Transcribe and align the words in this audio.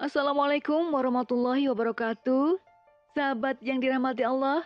Assalamualaikum 0.00 0.96
warahmatullahi 0.96 1.68
wabarakatuh. 1.68 2.56
Sahabat 3.12 3.60
yang 3.60 3.84
dirahmati 3.84 4.24
Allah, 4.24 4.64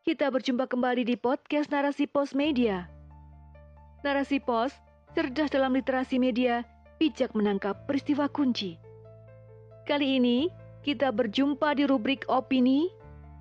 kita 0.00 0.32
berjumpa 0.32 0.64
kembali 0.64 1.04
di 1.04 1.12
podcast 1.12 1.68
Narasi 1.68 2.08
Pos 2.08 2.32
Media. 2.32 2.88
Narasi 4.00 4.40
Pos, 4.40 4.72
cerdas 5.12 5.52
dalam 5.52 5.76
literasi 5.76 6.16
media, 6.16 6.64
bijak 6.96 7.36
menangkap 7.36 7.84
peristiwa 7.84 8.32
kunci. 8.32 8.80
Kali 9.84 10.16
ini, 10.16 10.48
kita 10.80 11.12
berjumpa 11.12 11.76
di 11.76 11.84
rubrik 11.84 12.24
opini 12.32 12.88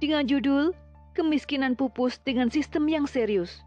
dengan 0.04 0.28
judul 0.28 0.76
Kemiskinan 1.16 1.80
Pupus 1.80 2.20
dengan 2.28 2.52
Sistem 2.52 2.92
yang 2.92 3.08
Serius. 3.08 3.64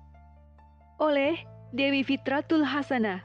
Oleh 1.00 1.40
Dewi 1.72 2.04
Fitratul 2.04 2.60
Hasanah. 2.60 3.24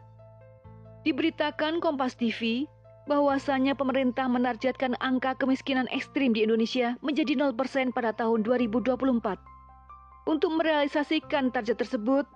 Diberitakan 1.03 1.83
Kompas 1.83 2.15
TV 2.15 2.71
bahwasanya 3.09 3.73
pemerintah 3.73 4.29
menargetkan 4.29 4.93
angka 5.01 5.33
kemiskinan 5.41 5.89
ekstrim 5.89 6.29
di 6.37 6.45
Indonesia 6.45 6.93
menjadi 7.01 7.33
0% 7.33 7.57
pada 7.89 8.13
tahun 8.13 8.45
2024. 8.45 9.01
Untuk 10.29 10.51
merealisasikan 10.53 11.49
target 11.49 11.81
tersebut, 11.81 12.29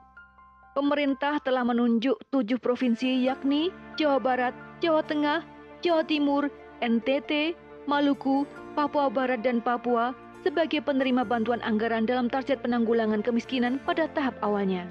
pemerintah 0.74 1.38
telah 1.46 1.62
menunjuk 1.62 2.18
tujuh 2.34 2.58
provinsi 2.58 3.30
yakni 3.30 3.70
Jawa 4.02 4.18
Barat, 4.18 4.54
Jawa 4.82 5.06
Tengah, 5.06 5.46
Jawa 5.86 6.02
Timur, 6.10 6.50
NTT, 6.82 7.54
Maluku, 7.86 8.50
Papua 8.74 9.14
Barat, 9.14 9.46
dan 9.46 9.62
Papua 9.62 10.18
sebagai 10.42 10.82
penerima 10.82 11.22
bantuan 11.22 11.62
anggaran 11.62 12.10
dalam 12.10 12.26
target 12.34 12.66
penanggulangan 12.66 13.22
kemiskinan 13.22 13.78
pada 13.86 14.10
tahap 14.18 14.34
awalnya. 14.42 14.90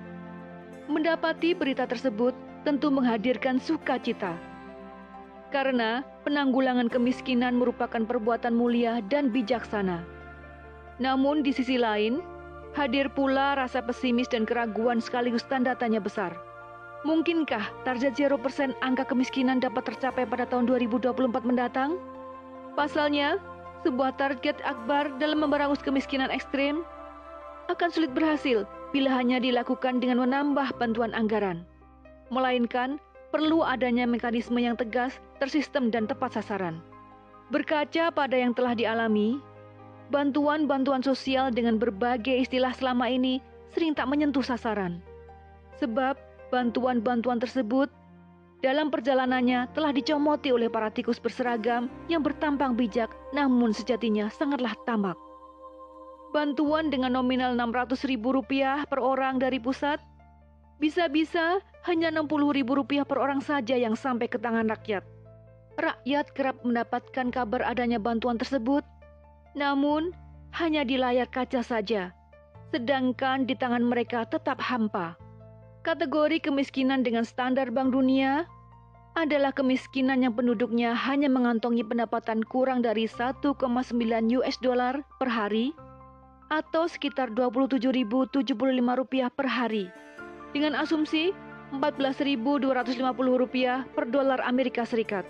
Mendapati 0.87 1.59
berita 1.59 1.91
tersebut 1.91 2.33
tentu 2.63 2.87
menghadirkan 2.95 3.59
sukacita 3.59 4.52
karena 5.53 6.01
penanggulangan 6.25 6.89
kemiskinan 6.89 7.61
merupakan 7.61 8.03
perbuatan 8.03 8.57
mulia 8.57 9.05
dan 9.13 9.29
bijaksana. 9.29 10.01
Namun 10.97 11.45
di 11.45 11.53
sisi 11.53 11.77
lain, 11.77 12.25
hadir 12.73 13.13
pula 13.13 13.55
rasa 13.55 13.85
pesimis 13.85 14.33
dan 14.33 14.49
keraguan 14.49 14.99
sekaligus 14.99 15.45
tanda 15.45 15.77
tanya 15.77 16.01
besar. 16.01 16.33
Mungkinkah 17.05 17.85
target 17.85 18.17
0% 18.17 18.73
angka 18.81 19.05
kemiskinan 19.05 19.61
dapat 19.61 19.93
tercapai 19.93 20.25
pada 20.25 20.49
tahun 20.49 20.71
2024 20.71 21.13
mendatang? 21.45 22.01
Pasalnya, 22.79 23.37
sebuah 23.83 24.15
target 24.17 24.57
akbar 24.63 25.11
dalam 25.19 25.43
memberangus 25.43 25.83
kemiskinan 25.83 26.31
ekstrim 26.31 26.87
akan 27.69 27.91
sulit 27.91 28.15
berhasil 28.15 28.65
bila 28.95 29.11
hanya 29.19 29.43
dilakukan 29.43 29.99
dengan 29.99 30.23
menambah 30.23 30.79
bantuan 30.79 31.11
anggaran. 31.13 31.67
Melainkan, 32.31 33.03
perlu 33.33 33.65
adanya 33.65 34.05
mekanisme 34.05 34.61
yang 34.61 34.77
tegas, 34.77 35.17
tersistem, 35.41 35.89
dan 35.89 36.05
tepat 36.05 36.37
sasaran. 36.37 36.85
Berkaca 37.49 38.13
pada 38.13 38.37
yang 38.37 38.53
telah 38.53 38.77
dialami, 38.77 39.41
bantuan-bantuan 40.13 41.01
sosial 41.01 41.49
dengan 41.49 41.81
berbagai 41.81 42.45
istilah 42.45 42.77
selama 42.77 43.09
ini 43.09 43.41
sering 43.73 43.97
tak 43.97 44.07
menyentuh 44.13 44.45
sasaran. 44.45 45.01
Sebab 45.81 46.21
bantuan-bantuan 46.53 47.41
tersebut 47.41 47.89
dalam 48.61 48.93
perjalanannya 48.93 49.73
telah 49.75 49.91
dicomoti 49.91 50.53
oleh 50.53 50.69
para 50.69 50.93
tikus 50.93 51.19
berseragam 51.19 51.91
yang 52.07 52.23
bertampang 52.23 52.77
bijak 52.77 53.11
namun 53.33 53.73
sejatinya 53.73 54.29
sangatlah 54.31 54.77
tamak. 54.85 55.17
Bantuan 56.31 56.89
dengan 56.89 57.17
nominal 57.17 57.57
Rp600.000 57.57 58.89
per 58.89 59.01
orang 59.03 59.37
dari 59.37 59.59
pusat 59.61 60.01
bisa-bisa 60.81 61.61
hanya 61.83 62.15
Rp60.000 62.15 63.03
per 63.03 63.19
orang 63.19 63.43
saja 63.43 63.75
yang 63.75 63.99
sampai 63.99 64.31
ke 64.31 64.39
tangan 64.39 64.71
rakyat. 64.71 65.03
Rakyat 65.79 66.27
kerap 66.37 66.57
mendapatkan 66.63 67.33
kabar 67.33 67.65
adanya 67.65 67.99
bantuan 67.99 68.39
tersebut, 68.39 68.85
namun 69.57 70.13
hanya 70.55 70.85
di 70.85 71.01
layar 71.01 71.27
kaca 71.27 71.65
saja, 71.65 72.13
sedangkan 72.71 73.49
di 73.49 73.57
tangan 73.57 73.83
mereka 73.83 74.29
tetap 74.29 74.61
hampa. 74.61 75.17
Kategori 75.83 76.39
kemiskinan 76.39 77.03
dengan 77.03 77.27
standar 77.27 77.73
Bank 77.75 77.91
Dunia 77.91 78.47
adalah 79.19 79.51
kemiskinan 79.53 80.23
yang 80.25 80.33
penduduknya 80.33 80.95
hanya 80.95 81.27
mengantongi 81.29 81.83
pendapatan 81.85 82.41
kurang 82.47 82.81
dari 82.81 83.05
1,9 83.05 83.59
US 84.39 84.57
dollar 84.63 85.03
per 85.19 85.29
hari 85.29 85.75
atau 86.53 86.85
sekitar 86.85 87.33
Rp27.075 87.33 88.45
per 89.33 89.49
hari. 89.49 89.89
Dengan 90.53 90.77
asumsi 90.77 91.33
Rp14.250 91.73 93.97
per 93.97 94.05
dolar 94.13 94.45
Amerika 94.45 94.85
Serikat. 94.85 95.25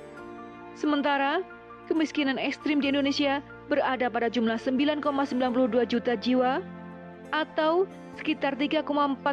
Sementara, 0.74 1.44
kemiskinan 1.86 2.40
ekstrim 2.40 2.82
di 2.82 2.90
Indonesia 2.90 3.38
berada 3.70 4.10
pada 4.10 4.26
jumlah 4.26 4.58
9,92 4.58 5.86
juta 5.86 6.18
jiwa 6.18 6.58
atau 7.30 7.86
sekitar 8.18 8.58
3,4 8.58 8.82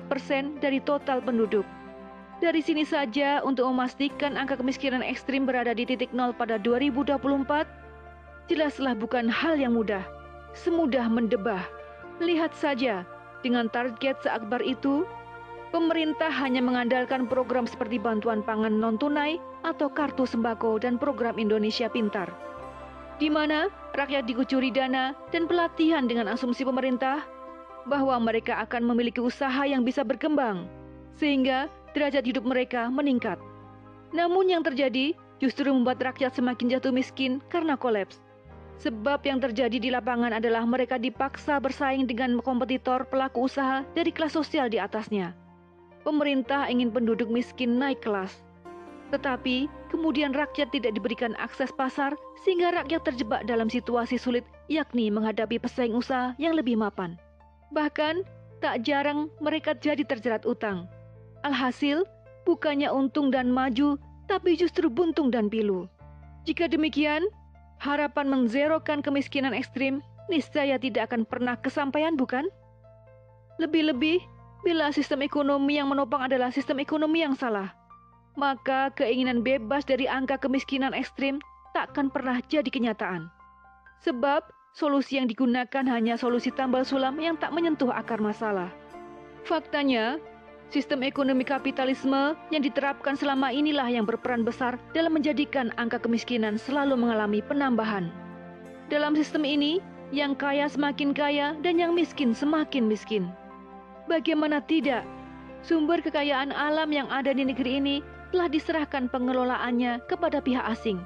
persen 0.05 0.61
dari 0.61 0.77
total 0.79 1.19
penduduk. 1.25 1.65
Dari 2.39 2.63
sini 2.63 2.87
saja 2.87 3.43
untuk 3.43 3.67
memastikan 3.67 4.39
angka 4.39 4.63
kemiskinan 4.63 5.03
ekstrim 5.03 5.43
berada 5.43 5.75
di 5.75 5.83
titik 5.83 6.07
nol 6.15 6.31
pada 6.31 6.55
2024, 6.55 7.19
jelaslah 8.47 8.95
bukan 8.95 9.27
hal 9.27 9.59
yang 9.59 9.75
mudah, 9.75 10.07
semudah 10.55 11.11
mendebah. 11.11 11.59
Lihat 12.23 12.55
saja, 12.55 13.03
dengan 13.43 13.67
target 13.67 14.15
seakbar 14.23 14.63
itu, 14.63 15.03
pemerintah 15.69 16.33
hanya 16.33 16.61
mengandalkan 16.65 17.29
program 17.29 17.69
seperti 17.69 18.01
bantuan 18.01 18.41
pangan 18.41 18.73
non-tunai 18.81 19.37
atau 19.61 19.89
kartu 19.89 20.25
sembako 20.25 20.81
dan 20.81 20.97
program 20.97 21.37
Indonesia 21.37 21.85
Pintar, 21.85 22.29
di 23.21 23.29
mana 23.29 23.69
rakyat 23.93 24.25
dikucuri 24.25 24.73
dana 24.73 25.13
dan 25.29 25.45
pelatihan 25.45 26.09
dengan 26.09 26.29
asumsi 26.29 26.65
pemerintah 26.65 27.21
bahwa 27.85 28.17
mereka 28.17 28.57
akan 28.65 28.85
memiliki 28.89 29.21
usaha 29.21 29.61
yang 29.65 29.85
bisa 29.85 30.01
berkembang, 30.01 30.65
sehingga 31.17 31.69
derajat 31.93 32.25
hidup 32.25 32.45
mereka 32.45 32.89
meningkat. 32.89 33.37
Namun 34.09 34.49
yang 34.49 34.65
terjadi 34.65 35.13
justru 35.37 35.69
membuat 35.69 36.01
rakyat 36.01 36.33
semakin 36.33 36.77
jatuh 36.77 36.91
miskin 36.91 37.39
karena 37.47 37.77
kolaps. 37.77 38.19
Sebab 38.79 39.27
yang 39.27 39.43
terjadi 39.43 39.75
di 39.75 39.91
lapangan 39.91 40.39
adalah 40.39 40.63
mereka 40.63 40.95
dipaksa 40.95 41.59
bersaing 41.59 42.07
dengan 42.07 42.39
kompetitor 42.39 43.03
pelaku 43.11 43.51
usaha 43.51 43.83
dari 43.91 44.07
kelas 44.07 44.39
sosial 44.39 44.71
di 44.71 44.79
atasnya 44.79 45.35
pemerintah 46.09 46.65
ingin 46.65 46.89
penduduk 46.89 47.29
miskin 47.29 47.77
naik 47.77 48.01
kelas. 48.01 48.41
Tetapi 49.13 49.69
kemudian 49.93 50.33
rakyat 50.33 50.73
tidak 50.73 50.97
diberikan 50.97 51.37
akses 51.37 51.69
pasar 51.77 52.17
sehingga 52.41 52.73
rakyat 52.73 53.05
terjebak 53.05 53.45
dalam 53.45 53.69
situasi 53.69 54.17
sulit 54.17 54.41
yakni 54.65 55.13
menghadapi 55.13 55.61
pesaing 55.61 55.93
usaha 55.93 56.33
yang 56.41 56.57
lebih 56.57 56.73
mapan. 56.73 57.13
Bahkan 57.69 58.25
tak 58.57 58.81
jarang 58.81 59.29
mereka 59.37 59.77
jadi 59.77 60.01
terjerat 60.01 60.49
utang. 60.49 60.89
Alhasil 61.45 62.05
bukannya 62.49 62.89
untung 62.89 63.29
dan 63.29 63.53
maju 63.53 64.01
tapi 64.25 64.57
justru 64.57 64.89
buntung 64.89 65.29
dan 65.29 65.49
pilu. 65.49 65.85
Jika 66.45 66.65
demikian, 66.65 67.29
harapan 67.81 68.29
menzerokan 68.29 69.05
kemiskinan 69.05 69.53
ekstrim 69.53 70.01
niscaya 70.29 70.77
tidak 70.77 71.09
akan 71.09 71.25
pernah 71.25 71.57
kesampaian 71.57 72.13
bukan? 72.13 72.45
Lebih-lebih 73.57 74.21
Bila 74.59 74.91
sistem 74.91 75.23
ekonomi 75.23 75.79
yang 75.79 75.87
menopang 75.87 76.27
adalah 76.27 76.51
sistem 76.51 76.83
ekonomi 76.83 77.23
yang 77.23 77.31
salah, 77.31 77.71
maka 78.35 78.91
keinginan 78.91 79.39
bebas 79.39 79.87
dari 79.87 80.03
angka 80.03 80.35
kemiskinan 80.35 80.91
ekstrim 80.91 81.39
takkan 81.71 82.11
pernah 82.11 82.43
jadi 82.51 82.67
kenyataan. 82.67 83.31
Sebab 84.03 84.43
solusi 84.75 85.15
yang 85.15 85.31
digunakan 85.31 85.83
hanya 85.87 86.19
solusi 86.19 86.51
tambal 86.51 86.83
sulam 86.83 87.15
yang 87.23 87.39
tak 87.39 87.55
menyentuh 87.55 87.91
akar 87.91 88.19
masalah. 88.19 88.67
Faktanya, 89.47 90.19
sistem 90.67 91.07
ekonomi 91.07 91.47
kapitalisme 91.47 92.35
yang 92.51 92.59
diterapkan 92.59 93.15
selama 93.15 93.55
inilah 93.55 93.87
yang 93.87 94.03
berperan 94.03 94.43
besar 94.43 94.75
dalam 94.91 95.15
menjadikan 95.15 95.71
angka 95.79 96.03
kemiskinan 96.03 96.59
selalu 96.59 96.99
mengalami 96.99 97.39
penambahan. 97.39 98.11
Dalam 98.91 99.15
sistem 99.15 99.47
ini, 99.47 99.79
yang 100.09 100.33
kaya 100.33 100.65
semakin 100.65 101.13
kaya 101.13 101.53
dan 101.61 101.77
yang 101.77 101.93
miskin 101.93 102.33
semakin 102.33 102.89
miskin. 102.89 103.29
Bagaimana 104.09 104.57
tidak? 104.65 105.05
Sumber 105.61 106.01
kekayaan 106.01 106.49
alam 106.49 106.89
yang 106.89 107.05
ada 107.13 107.29
di 107.29 107.45
negeri 107.45 107.77
ini 107.77 108.01
telah 108.33 108.49
diserahkan 108.49 109.05
pengelolaannya 109.05 110.01
kepada 110.09 110.41
pihak 110.41 110.65
asing. 110.65 110.97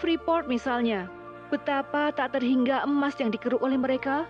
Freeport 0.00 0.48
misalnya, 0.48 1.04
betapa 1.52 2.08
tak 2.16 2.32
terhingga 2.32 2.80
emas 2.88 3.12
yang 3.20 3.28
dikeruk 3.28 3.60
oleh 3.60 3.76
mereka, 3.76 4.24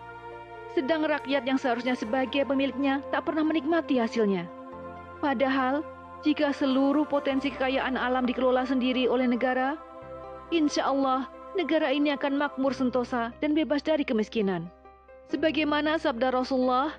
sedang 0.75 1.07
rakyat 1.07 1.47
yang 1.47 1.55
seharusnya 1.55 1.95
sebagai 1.95 2.43
pemiliknya 2.51 2.99
tak 3.15 3.31
pernah 3.31 3.47
menikmati 3.47 4.03
hasilnya. 4.03 4.51
Padahal, 5.23 5.87
jika 6.27 6.51
seluruh 6.51 7.07
potensi 7.07 7.47
kekayaan 7.55 7.95
alam 7.95 8.27
dikelola 8.27 8.67
sendiri 8.67 9.07
oleh 9.07 9.31
negara, 9.31 9.79
insya 10.51 10.91
Allah 10.91 11.31
negara 11.55 11.95
ini 11.95 12.11
akan 12.11 12.43
makmur 12.43 12.75
sentosa 12.75 13.31
dan 13.39 13.55
bebas 13.55 13.87
dari 13.87 14.03
kemiskinan. 14.03 14.67
Sebagaimana 15.31 15.95
sabda 15.95 16.35
Rasulullah, 16.35 16.91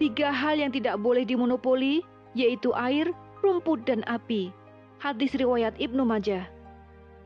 Tiga 0.00 0.32
hal 0.32 0.56
yang 0.56 0.72
tidak 0.72 0.96
boleh 0.96 1.28
dimonopoli, 1.28 2.00
yaitu 2.32 2.72
air, 2.72 3.12
rumput, 3.44 3.84
dan 3.84 4.00
api. 4.08 4.48
Hadis 4.96 5.36
riwayat 5.36 5.76
Ibnu 5.76 6.08
Majah. 6.08 6.48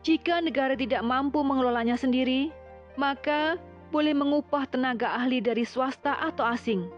Jika 0.03 0.43
negara 0.43 0.75
tidak 0.75 1.07
mampu 1.07 1.39
mengelolanya 1.47 1.95
sendiri, 1.95 2.51
maka 2.99 3.55
boleh 3.95 4.11
mengupah 4.11 4.67
tenaga 4.67 5.15
ahli 5.15 5.39
dari 5.39 5.63
swasta 5.63 6.19
atau 6.19 6.43
asing. 6.43 6.91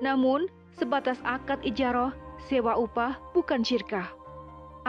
Namun, 0.00 0.48
sebatas 0.72 1.20
akad 1.28 1.60
ijaroh, 1.60 2.08
sewa 2.48 2.80
upah 2.80 3.20
bukan 3.36 3.60
syirkah. 3.60 4.08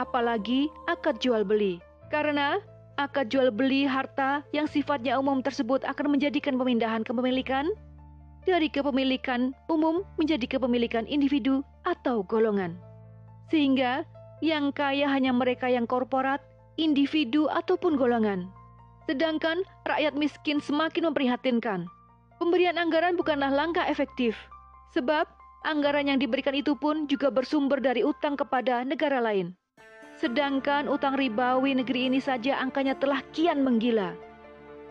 Apalagi 0.00 0.72
akad 0.88 1.20
jual 1.20 1.44
beli. 1.44 1.84
Karena 2.08 2.56
akad 2.96 3.28
jual 3.28 3.52
beli 3.52 3.84
harta 3.84 4.40
yang 4.56 4.64
sifatnya 4.64 5.20
umum 5.20 5.44
tersebut 5.44 5.84
akan 5.84 6.16
menjadikan 6.16 6.56
pemindahan 6.56 7.04
kepemilikan 7.04 7.68
dari 8.44 8.72
kepemilikan 8.72 9.52
umum 9.68 10.04
menjadi 10.16 10.58
kepemilikan 10.58 11.04
individu 11.08 11.60
atau 11.84 12.24
golongan. 12.24 12.76
Sehingga 13.52 14.06
yang 14.40 14.72
kaya 14.72 15.08
hanya 15.10 15.34
mereka 15.36 15.68
yang 15.68 15.84
korporat, 15.84 16.40
individu 16.80 17.50
ataupun 17.52 18.00
golongan. 18.00 18.48
Sedangkan 19.04 19.66
rakyat 19.84 20.16
miskin 20.16 20.62
semakin 20.62 21.12
memprihatinkan. 21.12 21.84
Pemberian 22.40 22.80
anggaran 22.80 23.20
bukanlah 23.20 23.52
langkah 23.52 23.84
efektif, 23.84 24.32
sebab 24.96 25.28
anggaran 25.68 26.08
yang 26.08 26.16
diberikan 26.16 26.56
itu 26.56 26.72
pun 26.72 27.04
juga 27.04 27.28
bersumber 27.28 27.84
dari 27.84 28.00
utang 28.00 28.32
kepada 28.32 28.80
negara 28.80 29.20
lain. 29.20 29.52
Sedangkan 30.16 30.88
utang 30.88 31.16
ribawi 31.16 31.76
negeri 31.76 32.12
ini 32.12 32.20
saja 32.20 32.60
angkanya 32.60 32.96
telah 32.96 33.20
kian 33.32 33.60
menggila. 33.60 34.12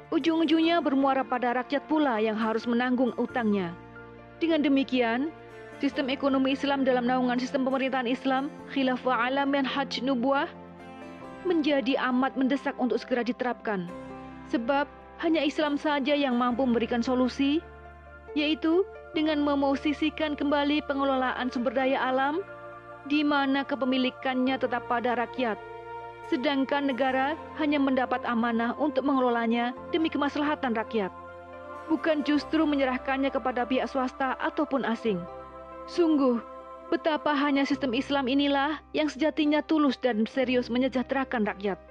Ujung-ujungnya 0.10 0.82
bermuara 0.82 1.22
pada 1.22 1.54
rakyat 1.54 1.86
pula 1.86 2.18
yang 2.18 2.34
harus 2.34 2.66
menanggung 2.66 3.14
utangnya. 3.22 3.78
Dengan 4.42 4.66
demikian, 4.66 5.30
sistem 5.78 6.10
ekonomi 6.10 6.58
Islam 6.58 6.82
dalam 6.82 7.06
naungan 7.06 7.38
sistem 7.38 7.62
pemerintahan 7.62 8.10
Islam, 8.10 8.50
khilafah 8.74 9.30
alam 9.30 9.54
dan 9.54 9.70
haj 9.70 10.02
nubuah, 10.02 10.50
menjadi 11.46 11.94
amat 12.10 12.34
mendesak 12.34 12.74
untuk 12.82 12.98
segera 12.98 13.22
diterapkan. 13.22 13.86
Sebab 14.50 14.90
hanya 15.22 15.46
Islam 15.46 15.78
saja 15.78 16.18
yang 16.18 16.42
mampu 16.42 16.66
memberikan 16.66 17.06
solusi, 17.06 17.62
yaitu 18.34 18.82
dengan 19.14 19.38
memosisikan 19.46 20.34
kembali 20.34 20.82
pengelolaan 20.90 21.54
sumber 21.54 21.78
daya 21.78 22.02
alam 22.02 22.42
di 23.06 23.22
mana 23.22 23.62
kepemilikannya 23.62 24.58
tetap 24.58 24.90
pada 24.90 25.14
rakyat, 25.14 25.62
sedangkan 26.30 26.94
negara 26.94 27.34
hanya 27.58 27.82
mendapat 27.82 28.22
amanah 28.24 28.78
untuk 28.78 29.02
mengelolanya 29.04 29.74
demi 29.90 30.08
kemaslahatan 30.14 30.78
rakyat, 30.78 31.10
bukan 31.90 32.22
justru 32.22 32.62
menyerahkannya 32.64 33.34
kepada 33.34 33.66
pihak 33.66 33.90
swasta 33.90 34.38
ataupun 34.38 34.86
asing. 34.86 35.18
Sungguh, 35.90 36.38
betapa 36.94 37.34
hanya 37.34 37.66
sistem 37.66 37.98
Islam 37.98 38.30
inilah 38.30 38.78
yang 38.94 39.10
sejatinya 39.10 39.66
tulus 39.66 39.98
dan 39.98 40.30
serius 40.30 40.70
menyejahterakan 40.70 41.50
rakyat, 41.50 41.82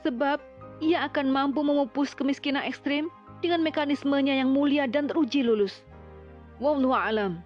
sebab 0.00 0.40
ia 0.80 1.04
akan 1.04 1.28
mampu 1.28 1.60
memupus 1.60 2.16
kemiskinan 2.16 2.64
ekstrim 2.64 3.12
dengan 3.44 3.60
mekanismenya 3.60 4.40
yang 4.40 4.50
mulia 4.50 4.88
dan 4.88 5.06
teruji 5.06 5.44
lulus. 5.44 5.84
Wallahu 6.58 6.96
a'lam. 6.96 7.44